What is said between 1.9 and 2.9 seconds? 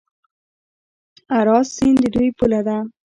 د دوی پوله ده.